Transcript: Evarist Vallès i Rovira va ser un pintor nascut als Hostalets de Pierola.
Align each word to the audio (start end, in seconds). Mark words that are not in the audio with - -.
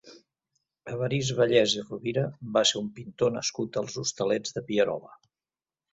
Evarist 0.93 1.33
Vallès 1.39 1.75
i 1.81 1.83
Rovira 1.83 2.23
va 2.55 2.65
ser 2.69 2.81
un 2.81 2.89
pintor 2.97 3.35
nascut 3.39 3.79
als 3.83 4.03
Hostalets 4.05 4.57
de 4.57 4.65
Pierola. 4.71 5.13